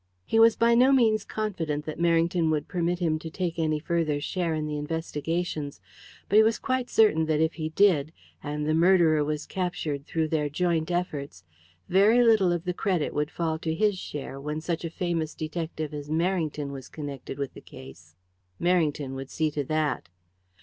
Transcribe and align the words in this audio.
He 0.25 0.39
was 0.39 0.55
by 0.55 0.73
no 0.73 0.91
means 0.91 1.23
confident 1.23 1.85
that 1.85 1.99
Merrington 1.99 2.49
would 2.49 2.67
permit 2.67 2.97
him 2.97 3.19
to 3.19 3.29
take 3.29 3.59
any 3.59 3.77
further 3.77 4.19
share 4.19 4.55
in 4.55 4.65
the 4.65 4.75
investigations, 4.75 5.79
but 6.27 6.37
he 6.37 6.41
was 6.41 6.57
quite 6.57 6.89
certain 6.89 7.27
that 7.27 7.39
if 7.39 7.53
he 7.53 7.69
did, 7.69 8.11
and 8.41 8.65
the 8.65 8.73
murderer 8.73 9.23
was 9.23 9.45
captured 9.45 10.07
through 10.07 10.29
their 10.29 10.49
joint 10.49 10.89
efforts, 10.89 11.43
very 11.87 12.23
little 12.23 12.51
of 12.51 12.63
the 12.63 12.73
credit 12.73 13.13
would 13.13 13.29
fall 13.29 13.59
to 13.59 13.75
his 13.75 13.95
share 13.95 14.41
when 14.41 14.59
such 14.59 14.83
a 14.83 14.89
famous 14.89 15.35
detective 15.35 15.93
as 15.93 16.09
Merrington 16.09 16.71
was 16.71 16.89
connected 16.89 17.37
with 17.37 17.53
the 17.53 17.61
case. 17.61 18.15
Merrington 18.59 19.13
would 19.13 19.29
see 19.29 19.51
to 19.51 19.63
that. 19.65 20.09